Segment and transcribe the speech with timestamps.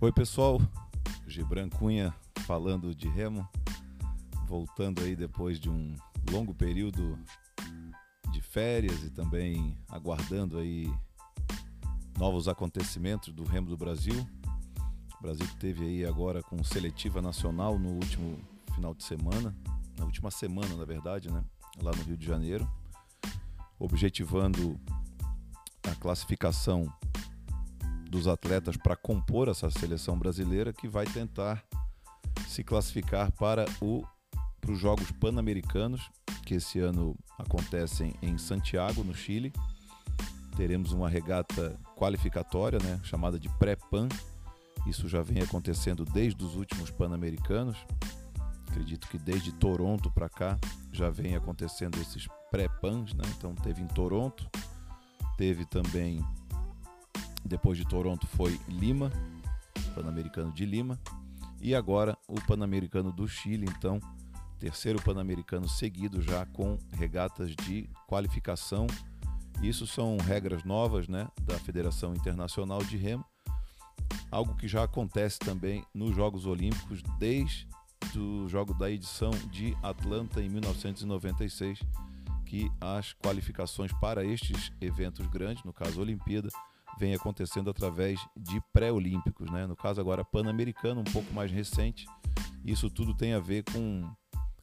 [0.00, 0.60] Oi pessoal,
[1.26, 2.14] Gibran Cunha
[2.46, 3.48] falando de remo,
[4.46, 5.96] voltando aí depois de um
[6.30, 7.18] longo período
[8.30, 10.88] de férias e também aguardando aí
[12.16, 14.24] novos acontecimentos do remo do Brasil.
[15.18, 18.38] O Brasil teve aí agora com seletiva nacional no último
[18.76, 19.52] final de semana,
[19.98, 21.42] na última semana na verdade, né,
[21.82, 22.70] lá no Rio de Janeiro,
[23.80, 24.78] objetivando
[25.82, 26.86] a classificação
[28.08, 31.62] dos atletas para compor essa seleção brasileira que vai tentar
[32.48, 34.02] se classificar para, o,
[34.60, 36.10] para os Jogos Pan-Americanos,
[36.44, 39.52] que esse ano acontecem em Santiago, no Chile.
[40.56, 44.08] Teremos uma regata qualificatória, né, chamada de pré-pan.
[44.86, 47.76] Isso já vem acontecendo desde os últimos Pan-Americanos.
[48.68, 50.58] Acredito que desde Toronto para cá
[50.92, 53.24] já vem acontecendo esses pré-pans, né?
[53.36, 54.48] Então teve em Toronto,
[55.36, 56.24] teve também
[57.48, 59.10] depois de Toronto foi Lima,
[59.94, 60.98] Pan-Americano de Lima,
[61.60, 64.00] e agora o Pan-Americano do Chile, então,
[64.58, 68.86] terceiro Pan-Americano seguido já com regatas de qualificação.
[69.62, 73.24] Isso são regras novas, né, da Federação Internacional de Remo,
[74.30, 77.66] algo que já acontece também nos Jogos Olímpicos desde
[78.16, 81.80] o jogo da edição de Atlanta em 1996,
[82.46, 86.48] que as qualificações para estes eventos grandes, no caso a Olimpíada,
[86.98, 89.66] vem acontecendo através de pré-olímpicos, né?
[89.66, 92.06] No caso agora pan-americano, um pouco mais recente.
[92.64, 94.10] Isso tudo tem a ver com,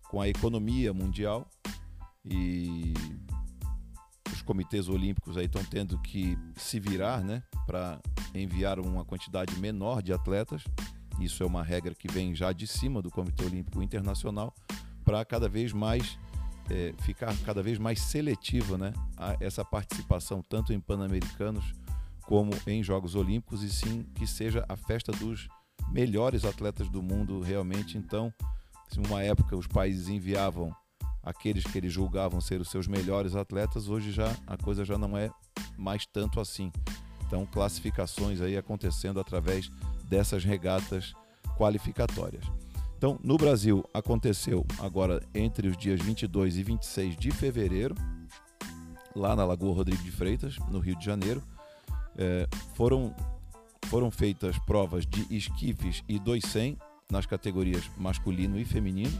[0.09, 1.47] com a economia mundial
[2.23, 2.94] e
[4.31, 8.02] os comitês olímpicos aí estão tendo que se virar, né, para
[8.33, 10.63] enviar uma quantidade menor de atletas.
[11.19, 14.53] Isso é uma regra que vem já de cima do Comitê Olímpico Internacional
[15.06, 16.19] para cada vez mais
[16.69, 18.91] é, ficar cada vez mais seletiva, né,
[19.39, 21.73] essa participação tanto em pan-americanos
[22.25, 25.47] como em Jogos Olímpicos e sim que seja a festa dos
[25.91, 27.97] melhores atletas do mundo realmente.
[27.97, 28.33] Então,
[28.89, 30.75] se uma época os países enviavam
[31.23, 35.17] aqueles que eles julgavam ser os seus melhores atletas, hoje já a coisa já não
[35.17, 35.29] é
[35.77, 36.72] mais tanto assim.
[37.27, 39.69] Então, classificações aí acontecendo através
[40.09, 41.13] dessas regatas
[41.57, 42.45] qualificatórias.
[42.97, 47.95] Então, no Brasil aconteceu agora entre os dias 22 e 26 de fevereiro,
[49.16, 51.41] lá na Lagoa Rodrigo de Freitas, no Rio de Janeiro
[52.17, 53.15] é, foram,
[53.85, 56.77] foram feitas provas de esquifes e 200
[57.11, 59.17] nas categorias masculino e feminino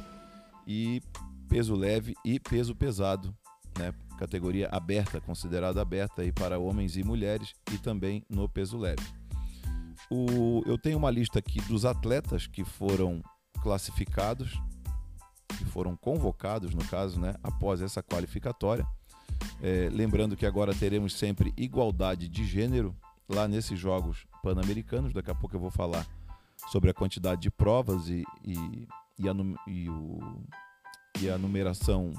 [0.66, 1.01] e
[1.47, 3.35] peso leve e peso pesado,
[3.78, 3.94] né?
[4.17, 9.03] categoria aberta, considerada aberta aí para homens e mulheres e também no peso leve.
[10.09, 13.22] O, eu tenho uma lista aqui dos atletas que foram
[13.62, 14.53] classificados,
[15.57, 18.85] que foram convocados, no caso, né, após essa qualificatória.
[19.62, 22.96] É, lembrando que agora teremos sempre igualdade de gênero
[23.28, 25.13] lá nesses Jogos Pan-Americanos.
[25.13, 26.06] Daqui a pouco eu vou falar
[26.72, 28.88] sobre a quantidade de provas e, e,
[29.19, 29.34] e, a,
[29.68, 30.19] e, o,
[31.22, 32.13] e a numeração,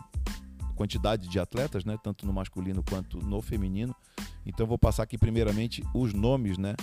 [0.74, 3.94] quantidade de atletas, né, tanto no masculino quanto no feminino.
[4.44, 6.74] Então vou passar aqui primeiramente os nomes né,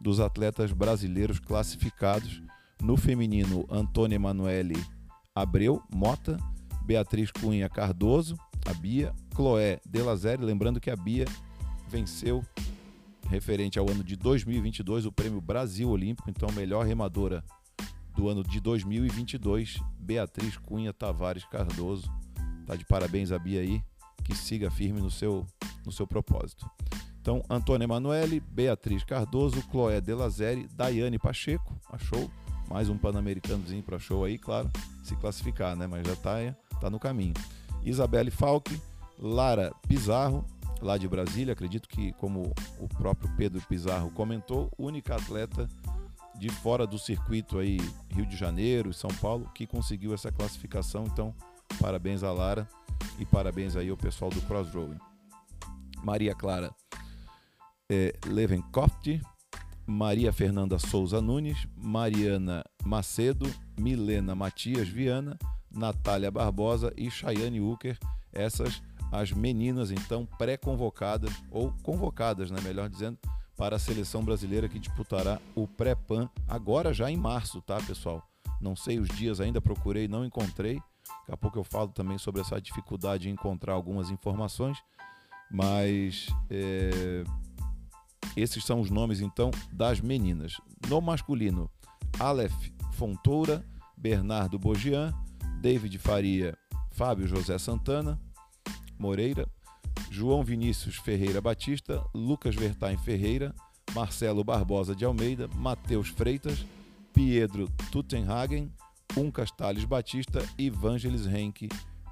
[0.00, 2.42] dos atletas brasileiros classificados.
[2.82, 4.82] No feminino, Antônia Emanuele
[5.34, 6.38] Abreu Mota,
[6.90, 8.36] Beatriz Cunha Cardoso,
[8.66, 11.24] a Bia, Chloé Delazere, lembrando que a Bia
[11.88, 12.44] venceu
[13.28, 17.44] referente ao ano de 2022 o Prêmio Brasil Olímpico, então melhor remadora
[18.16, 22.10] do ano de 2022, Beatriz Cunha Tavares Cardoso.
[22.66, 23.80] Tá de parabéns a Bia aí,
[24.24, 25.46] que siga firme no seu
[25.86, 26.68] no seu propósito.
[27.20, 32.28] Então, Antônia Emanuele, Beatriz Cardoso, Chloé Delazere, Daiane Pacheco, achou
[32.68, 34.68] mais um pan-americanozinho para show aí, claro,
[35.04, 35.86] se classificar, né?
[35.86, 36.42] Mas já tá,
[36.80, 37.34] tá no caminho.
[37.82, 38.80] Isabelle Falck,
[39.18, 40.44] Lara Pizarro,
[40.80, 45.68] lá de Brasília, acredito que, como o próprio Pedro Pizarro comentou, única atleta
[46.38, 51.04] de fora do circuito aí Rio de Janeiro São Paulo que conseguiu essa classificação.
[51.06, 51.34] Então,
[51.78, 52.66] parabéns a Lara
[53.18, 54.98] e parabéns aí ao pessoal do Crossrowing.
[56.02, 56.74] Maria Clara
[57.90, 59.20] é, Levenkoft,
[59.86, 65.36] Maria Fernanda Souza Nunes, Mariana Macedo, Milena Matias Viana,
[65.70, 67.98] Natália Barbosa e Chayane Uker,
[68.32, 73.18] essas as meninas então pré-convocadas ou convocadas, né, melhor dizendo,
[73.56, 78.22] para a seleção brasileira que disputará o pré-pan agora já em março, tá, pessoal?
[78.60, 80.76] Não sei os dias ainda, procurei, não encontrei.
[81.20, 84.78] Daqui a pouco eu falo também sobre essa dificuldade de encontrar algumas informações,
[85.50, 87.24] mas é,
[88.36, 90.60] esses são os nomes então das meninas.
[90.88, 91.70] No masculino,
[92.18, 93.64] Aleph Fontoura,
[93.96, 95.12] Bernardo Bogian,
[95.60, 96.56] David Faria,
[96.90, 98.18] Fábio José Santana,
[98.98, 99.46] Moreira,
[100.10, 103.54] João Vinícius Ferreira Batista, Lucas Vertain Ferreira,
[103.94, 106.64] Marcelo Barbosa de Almeida, Matheus Freitas,
[107.12, 108.72] Pietro Tutenhagen,
[109.16, 111.68] Uncas Tales Batista e Vangelis Henke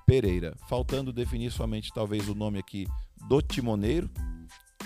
[0.06, 0.54] Pereira.
[0.68, 2.86] Faltando definir somente talvez o nome aqui
[3.28, 4.10] do timoneiro,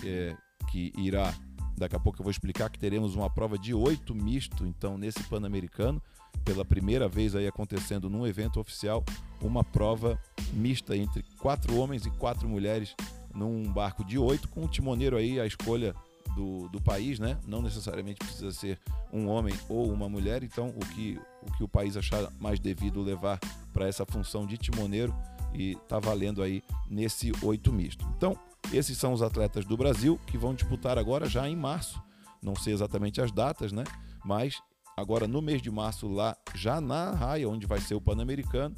[0.05, 0.37] é,
[0.71, 1.35] que irá,
[1.77, 5.23] daqui a pouco eu vou explicar que teremos uma prova de oito misto, então, nesse
[5.25, 6.01] Pan-Americano,
[6.45, 9.05] pela primeira vez aí acontecendo num evento oficial,
[9.41, 10.19] uma prova
[10.53, 12.95] mista entre quatro homens e quatro mulheres
[13.35, 15.95] num barco de oito, com o timoneiro aí, a escolha
[16.35, 17.39] do, do país, né?
[17.47, 18.79] Não necessariamente precisa ser
[19.13, 23.03] um homem ou uma mulher, então o que o, que o país achar mais devido
[23.03, 23.39] levar
[23.73, 25.15] para essa função de timoneiro
[25.55, 28.07] e tá valendo aí nesse oito misto.
[28.17, 28.37] Então,
[28.73, 32.03] esses são os atletas do Brasil que vão disputar agora já em março.
[32.43, 33.85] Não sei exatamente as datas, né?
[34.25, 34.63] Mas
[34.97, 38.75] agora no mês de março lá, já na raia onde vai ser o Pan-Americano.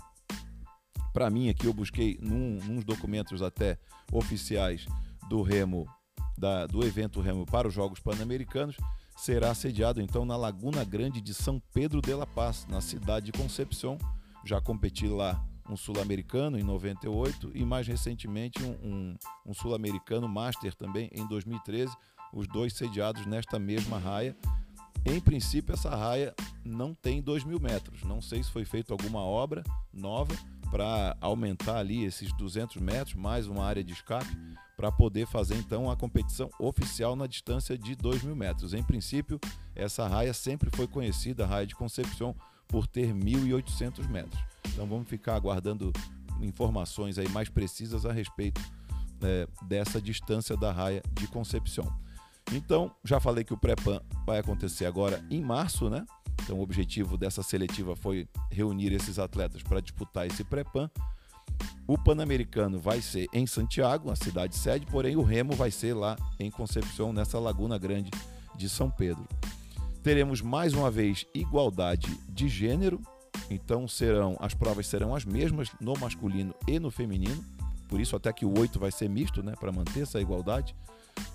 [1.12, 3.78] Para mim aqui eu busquei num, uns documentos até
[4.12, 4.86] oficiais
[5.28, 5.86] do Remo
[6.36, 8.76] da, do evento Remo para os Jogos Pan-Americanos
[9.16, 13.32] será sediado então na Laguna Grande de São Pedro de la Paz, na cidade de
[13.32, 13.98] Concepción.
[14.44, 19.16] Já competi lá um sul-americano em 98 e mais recentemente um, um,
[19.46, 21.94] um sul-americano master também em 2013,
[22.32, 24.36] os dois sediados nesta mesma raia.
[25.06, 26.34] Em princípio, essa raia
[26.64, 28.02] não tem 2 mil metros.
[28.04, 29.62] Não sei se foi feita alguma obra
[29.92, 30.34] nova
[30.70, 34.26] para aumentar ali esses 200 metros, mais uma área de escape,
[34.76, 38.72] para poder fazer então a competição oficial na distância de 2 mil metros.
[38.72, 39.38] Em princípio,
[39.74, 42.34] essa raia sempre foi conhecida, a raia de Concepción,
[42.66, 44.42] por ter 1.800 metros.
[44.68, 45.92] Então vamos ficar aguardando
[46.40, 48.60] informações aí mais precisas a respeito
[49.22, 51.86] é, dessa distância da raia de Concepción.
[52.52, 56.04] Então, já falei que o pré-pan vai acontecer agora em março, né?
[56.42, 60.90] Então, o objetivo dessa seletiva foi reunir esses atletas para disputar esse pré-pan.
[61.86, 66.16] O Pan-Americano vai ser em Santiago, a cidade sede, porém o Remo vai ser lá
[66.38, 68.10] em Concepción, nessa Laguna Grande
[68.56, 69.26] de São Pedro.
[70.02, 73.00] Teremos mais uma vez igualdade de gênero,
[73.50, 77.42] então serão as provas serão as mesmas no masculino e no feminino.
[77.88, 80.74] Por isso até que o 8 vai ser misto, né, para manter essa igualdade.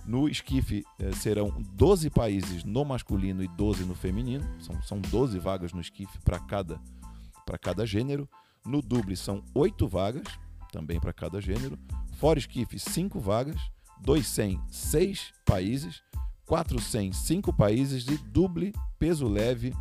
[0.05, 4.43] No esquife eh, serão 12 países no masculino e 12 no feminino.
[4.59, 6.81] São, são 12 vagas no esquife para cada,
[7.61, 8.27] cada gênero.
[8.65, 10.27] No duble são 8 vagas,
[10.71, 11.77] também para cada gênero.
[12.17, 13.59] Fora esquife, 5 vagas.
[14.01, 16.01] 200, 6 países.
[16.45, 18.07] 400, 5 países.
[18.07, 19.73] E duble, peso leve,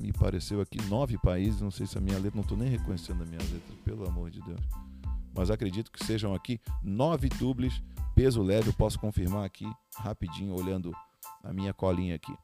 [0.00, 1.60] me pareceu aqui, 9 países.
[1.60, 4.30] Não sei se a minha letra, não estou nem reconhecendo a minha letra, pelo amor
[4.30, 4.60] de Deus.
[5.38, 7.80] Mas acredito que sejam aqui nove dubles,
[8.12, 8.70] peso leve.
[8.70, 9.64] Eu posso confirmar aqui
[9.96, 10.92] rapidinho, olhando
[11.44, 12.34] a minha colinha aqui.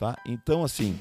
[0.00, 0.16] Tá?
[0.26, 0.98] Então, assim,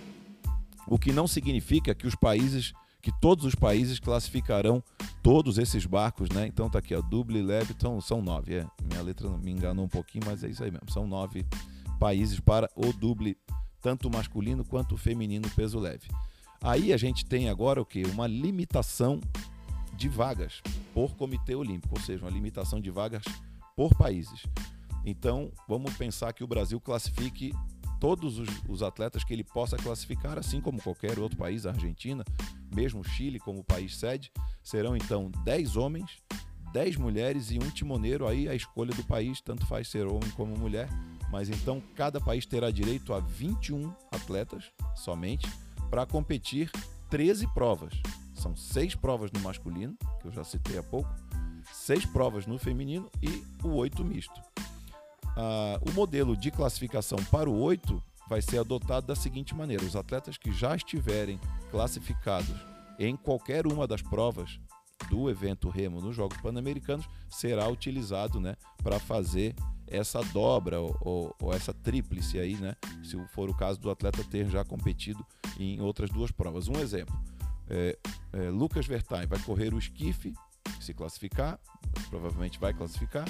[0.88, 2.72] o que não significa que os países,
[3.02, 4.84] que todos os países classificarão
[5.24, 6.46] todos esses barcos, né?
[6.46, 8.54] Então tá aqui, ó, double leve, então são nove.
[8.54, 10.92] É, minha letra me enganou um pouquinho, mas é isso aí mesmo.
[10.92, 11.48] São nove
[12.00, 13.36] países para o double,
[13.82, 16.08] tanto masculino quanto feminino peso leve.
[16.62, 18.04] Aí a gente tem agora o que?
[18.04, 19.20] Uma limitação
[19.96, 20.62] de vagas
[20.94, 23.24] por Comitê Olímpico, ou seja, uma limitação de vagas
[23.76, 24.44] por países.
[25.06, 27.54] Então, vamos pensar que o Brasil classifique
[28.00, 32.24] todos os, os, atletas que ele possa classificar, assim como qualquer outro país, a Argentina,
[32.76, 34.30] mesmo Chile como país sede,
[34.62, 36.18] serão então 10 homens,
[36.74, 40.58] 10 mulheres e um timoneiro, aí a escolha do país, tanto faz ser homem como
[40.58, 40.90] mulher,
[41.32, 44.66] mas então cada país terá direito a 21 atletas
[44.96, 45.48] somente
[45.90, 46.70] para competir
[47.10, 47.94] 13 provas.
[48.44, 51.10] São seis provas no masculino, que eu já citei há pouco,
[51.72, 54.42] seis provas no feminino e o oito misto.
[55.38, 59.96] Ah, o modelo de classificação para o 8 vai ser adotado da seguinte maneira: os
[59.96, 61.40] atletas que já estiverem
[61.72, 62.54] classificados
[63.00, 64.60] em qualquer uma das provas
[65.10, 69.56] do evento Remo nos Jogos Pan-Americanos será utilizado né, para fazer
[69.88, 72.76] essa dobra ou, ou, ou, essa tríplice aí, né?
[73.02, 75.26] Se for o caso do atleta ter já competido
[75.58, 76.68] em outras duas provas.
[76.68, 77.16] Um exemplo:
[77.70, 77.98] é,
[78.34, 80.34] é, Lucas Vertain vai correr o esquife,
[80.80, 81.60] se classificar,
[82.10, 83.26] provavelmente vai classificar,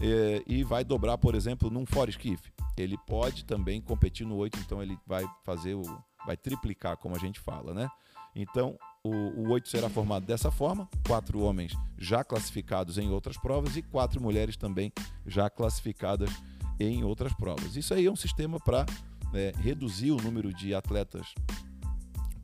[0.00, 2.52] é, e vai dobrar, por exemplo, num fora esquife.
[2.76, 5.82] Ele pode também competir no 8, então ele vai fazer o.
[6.24, 7.88] vai triplicar, como a gente fala, né?
[8.34, 13.76] Então, o, o 8 será formado dessa forma: quatro homens já classificados em outras provas
[13.76, 14.92] e quatro mulheres também
[15.26, 16.30] já classificadas
[16.78, 17.74] em outras provas.
[17.74, 18.86] Isso aí é um sistema para
[19.34, 21.34] é, reduzir o número de atletas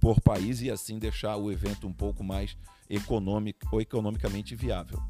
[0.05, 2.59] por país e assim deixar o evento um pouco mais
[2.91, 5.03] econômico ou economicamente viável.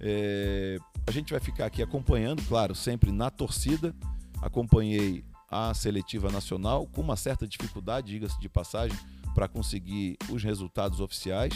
[0.00, 3.94] É, a gente vai ficar aqui acompanhando, claro, sempre na torcida.
[4.40, 8.96] Acompanhei a seletiva nacional com uma certa dificuldade, diga-se de passagem,
[9.34, 11.52] para conseguir os resultados oficiais.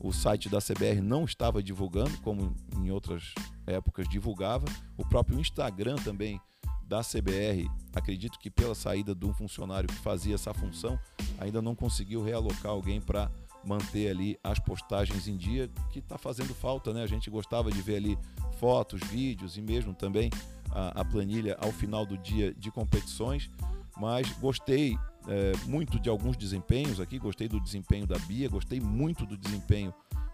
[0.00, 3.32] o site da CBR não estava divulgando, como em outras
[3.64, 4.66] épocas divulgava.
[4.96, 6.40] O próprio Instagram também
[6.88, 10.98] da CBR, acredito que pela saída de um funcionário que fazia essa função,
[11.38, 13.30] ainda não conseguiu realocar alguém para
[13.64, 17.02] manter ali as postagens em dia, que está fazendo falta, né?
[17.02, 18.18] A gente gostava de ver ali
[18.58, 20.30] fotos, vídeos e mesmo também
[20.70, 23.50] a, a planilha ao final do dia de competições,
[23.98, 29.26] mas gostei é, muito de alguns desempenhos aqui, gostei do desempenho da Bia, gostei muito
[29.26, 29.92] do desempenho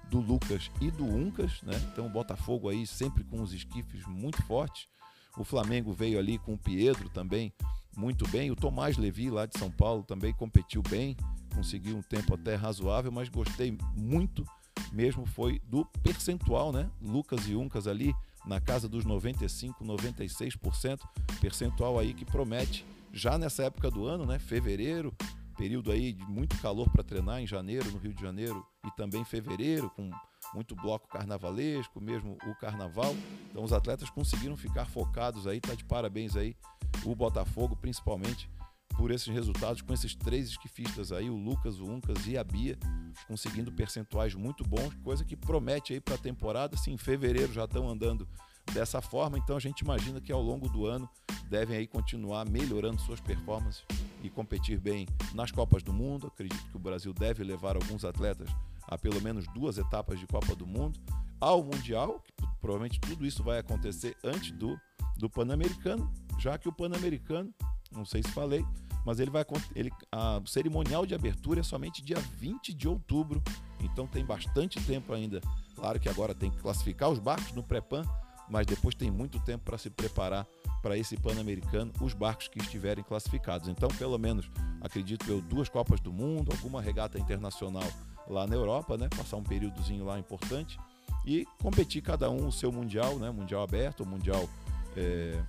[0.09, 1.75] do Lucas e do Uncas, né?
[1.93, 4.87] Então o Botafogo aí sempre com os esquifes muito fortes.
[5.37, 7.53] O Flamengo veio ali com o Pietro também
[7.97, 8.51] muito bem.
[8.51, 11.17] O Tomás Levi lá de São Paulo também competiu bem,
[11.55, 14.45] conseguiu um tempo até razoável, mas gostei muito
[14.93, 16.89] mesmo foi do percentual, né?
[17.01, 18.15] Lucas e Uncas ali
[18.47, 21.01] na casa dos 95, 96%,
[21.41, 24.39] percentual aí que promete já nessa época do ano, né?
[24.39, 25.13] Fevereiro,
[25.57, 29.25] período aí de muito calor para treinar em janeiro, no Rio de Janeiro, e também
[29.25, 30.11] fevereiro, com
[30.55, 33.15] muito bloco carnavalesco, mesmo o carnaval.
[33.51, 36.57] Então os atletas conseguiram ficar focados aí, tá de parabéns aí
[37.05, 38.49] o Botafogo, principalmente
[38.97, 42.79] por esses resultados com esses três esquifistas aí, o Lucas, o Uncas e a Bia,
[43.27, 46.77] conseguindo percentuais muito bons, coisa que promete aí para a temporada.
[46.77, 48.29] Se em fevereiro já estão andando
[48.73, 51.09] dessa forma, então a gente imagina que ao longo do ano
[51.49, 53.85] devem aí continuar melhorando suas performances
[54.23, 56.29] e competir bem nas Copas do Mundo.
[56.29, 58.49] Acredito que o Brasil deve levar alguns atletas
[58.89, 60.99] a pelo menos duas etapas de Copa do Mundo,
[61.41, 64.79] ao Mundial, que provavelmente tudo isso vai acontecer antes do,
[65.19, 67.53] do Pan-Americano, já que o Pan-Americano,
[67.93, 68.65] não sei se falei,
[69.05, 73.43] mas ele vai ele, a cerimonial de abertura é somente dia 20 de outubro,
[73.81, 75.41] então tem bastante tempo ainda.
[75.75, 78.03] Claro que agora tem que classificar os barcos no pré-pan,
[78.49, 80.47] mas depois tem muito tempo para se preparar
[80.83, 83.69] para esse Pan-Americano, os barcos que estiverem classificados.
[83.69, 84.51] Então, pelo menos,
[84.81, 87.85] acredito eu, duas Copas do Mundo, alguma regata internacional
[88.29, 89.09] lá na Europa, né?
[89.09, 90.79] Passar um períodozinho lá importante
[91.25, 93.31] e competir cada um o seu mundial, né?
[93.31, 94.49] Mundial aberto, mundial
[94.97, 95.43] é,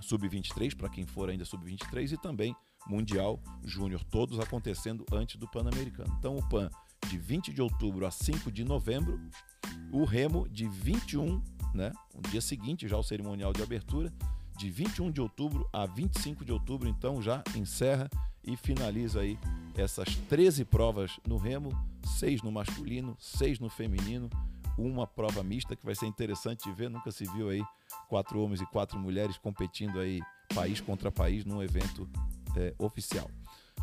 [0.00, 2.54] sub-23 para quem for ainda sub-23 e também
[2.86, 6.14] mundial júnior, todos acontecendo antes do Pan-Americano.
[6.18, 6.70] Então o Pan
[7.08, 9.20] de 20 de outubro a 5 de novembro,
[9.92, 11.42] o Remo de 21
[11.74, 11.92] né?
[12.14, 14.12] No dia seguinte, já o cerimonial de abertura,
[14.56, 18.10] de 21 de outubro a 25 de outubro, então já encerra
[18.44, 19.38] e finaliza aí
[19.76, 21.70] essas 13 provas no remo,
[22.18, 24.28] seis no masculino, seis no feminino,
[24.76, 27.62] uma prova mista que vai ser interessante de ver, nunca se viu aí
[28.08, 30.20] quatro homens e quatro mulheres competindo aí
[30.54, 32.08] país contra país num evento
[32.56, 33.30] é, oficial.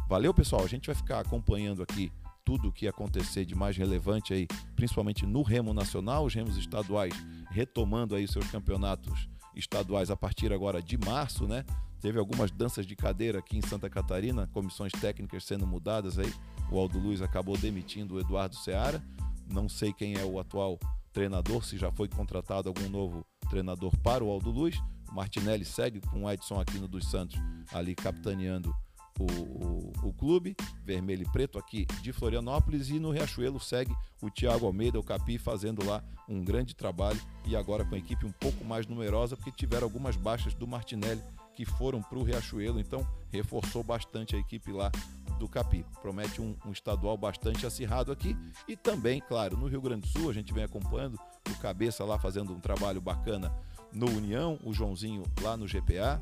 [0.07, 0.63] Valeu, pessoal.
[0.63, 2.11] A gente vai ficar acompanhando aqui
[2.47, 7.13] tudo o que acontecer de mais relevante aí, principalmente no remo nacional, os remos estaduais
[7.49, 11.65] retomando aí seus campeonatos estaduais a partir agora de março, né?
[11.99, 16.33] Teve algumas danças de cadeira aqui em Santa Catarina, comissões técnicas sendo mudadas aí.
[16.71, 19.03] O Aldo Luiz acabou demitindo o Eduardo Seara.
[19.51, 20.79] Não sei quem é o atual
[21.11, 24.77] treinador, se já foi contratado algum novo treinador para o Aldo Luiz.
[25.11, 27.37] O Martinelli segue com o Edson Aquino dos Santos
[27.73, 28.73] ali capitaneando
[29.19, 34.65] o, o, clube vermelho e preto aqui de Florianópolis e no Riachuelo segue o Thiago
[34.65, 38.63] Almeida, o Capi, fazendo lá um grande trabalho e agora com a equipe um pouco
[38.65, 41.21] mais numerosa, porque tiveram algumas baixas do Martinelli
[41.55, 44.91] que foram para o Riachuelo, então reforçou bastante a equipe lá
[45.39, 45.85] do Capi.
[46.01, 50.29] Promete um, um, estadual bastante acirrado aqui e também, claro, no Rio Grande do Sul
[50.29, 51.19] a gente vem acompanhando
[51.49, 53.51] o Cabeça lá fazendo um trabalho bacana
[53.91, 56.21] no União, o Joãozinho lá no GPA,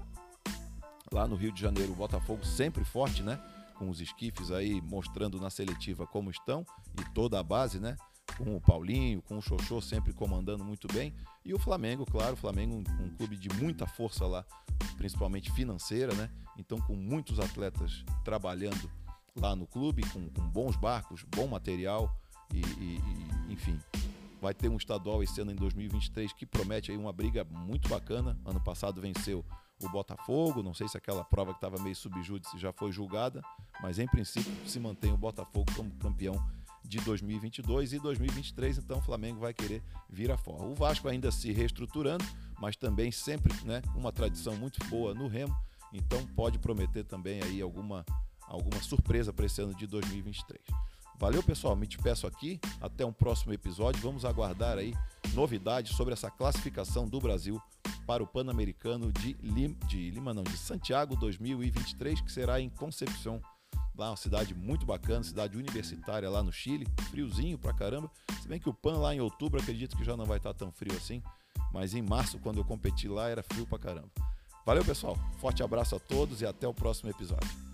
[1.12, 3.40] lá no Rio de Janeiro, o Botafogo sempre forte, né?
[3.76, 6.66] Com os esquifes aí mostrando na seletiva como estão
[7.00, 7.96] e toda a base, né?
[8.38, 11.14] Com o Paulinho, com o Xoxô sempre comandando muito bem.
[11.44, 14.46] E o Flamengo, claro, o Flamengo um, um clube de muita força lá,
[14.98, 16.30] principalmente financeira, né?
[16.58, 18.90] Então com muitos atletas trabalhando
[19.36, 22.16] lá no clube, com, com bons barcos, bom material
[22.54, 23.02] e, e,
[23.50, 23.80] e enfim,
[24.42, 28.38] vai ter um estadual esse ano em 2023 que promete aí uma briga muito bacana.
[28.46, 29.44] Ano passado venceu
[29.82, 30.64] o Botafogo.
[30.64, 33.42] Não sei se aquela prova que estava meio subjúdice já foi julgada,
[33.82, 36.36] mas em princípio se mantém o Botafogo como campeão
[36.84, 40.64] de 2022 e 2023, então o Flamengo vai querer vir a fora.
[40.64, 42.24] O Vasco ainda se reestruturando,
[42.60, 45.56] mas também sempre, né, uma tradição muito boa no Remo,
[45.92, 48.06] então pode prometer também aí alguma
[48.48, 50.62] alguma surpresa para esse ano de 2023.
[51.18, 51.76] Valeu, pessoal.
[51.76, 52.60] Me despeço aqui.
[52.80, 54.02] Até um próximo episódio.
[54.02, 54.94] Vamos aguardar aí
[55.34, 57.62] novidades sobre essa classificação do Brasil
[58.06, 63.42] para o Pan-Americano de Lima, de Lima não, de Santiago 2023, que será em Concepción,
[63.98, 68.10] lá uma cidade muito bacana, cidade universitária lá no Chile, friozinho pra caramba.
[68.42, 70.72] Se bem que o Pan lá em outubro acredito que já não vai estar tão
[70.72, 71.22] frio assim,
[71.74, 74.12] mas em março quando eu competi lá era frio pra caramba.
[74.66, 75.18] Valeu, pessoal.
[75.40, 77.65] Forte abraço a todos e até o próximo episódio.